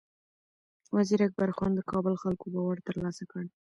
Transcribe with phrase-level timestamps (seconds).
[0.95, 3.43] وزیر اکبر خان د کابل خلکو باور ترلاسه کړ.